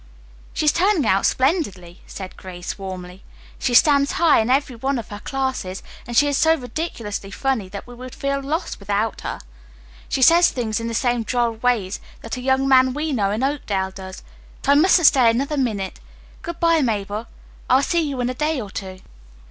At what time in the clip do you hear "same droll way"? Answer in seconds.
10.95-11.91